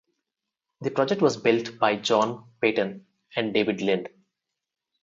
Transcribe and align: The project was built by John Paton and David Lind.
The 0.81 0.89
project 0.89 1.21
was 1.21 1.37
built 1.37 1.77
by 1.77 1.95
John 1.95 2.45
Paton 2.59 3.05
and 3.35 3.53
David 3.53 3.83
Lind. 3.83 4.09